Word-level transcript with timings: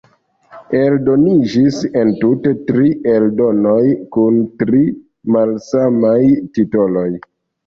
Eldoniĝis 0.77 1.77
entute 2.03 2.53
tri 2.69 2.93
eldonoj 3.11 3.83
kun 4.17 4.41
tri 4.63 4.81
malsamaj 5.37 6.17
titoloj. 6.59 7.07